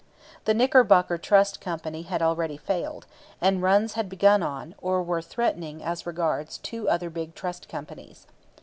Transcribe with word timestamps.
The 0.45 0.55
Knickerbocker 0.55 1.19
Trust 1.19 1.61
Company 1.61 2.01
had 2.01 2.23
already 2.23 2.57
failed, 2.57 3.05
and 3.39 3.61
runs 3.61 3.93
had 3.93 4.09
begun 4.09 4.41
on, 4.41 4.73
or 4.81 5.03
were 5.03 5.21
threatened 5.21 5.83
as 5.83 6.07
regards, 6.07 6.57
two 6.57 6.89
other 6.89 7.11
big 7.11 7.35
trust 7.35 7.69
companies. 7.69 8.25